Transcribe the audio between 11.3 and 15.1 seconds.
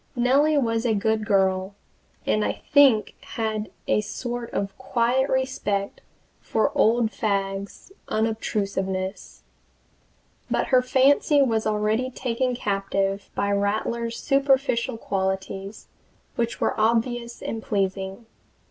was already taken captive by Rattler's superficial